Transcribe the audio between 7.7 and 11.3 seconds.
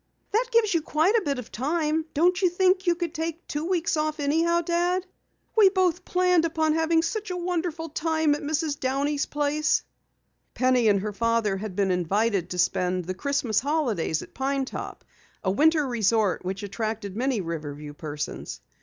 time at Mrs. Downey's place." Penny and her